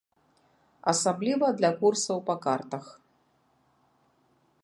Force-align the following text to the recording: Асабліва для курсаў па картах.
Асабліва 0.91 1.45
для 1.59 1.71
курсаў 1.83 2.17
па 2.31 2.35
картах. 2.47 2.85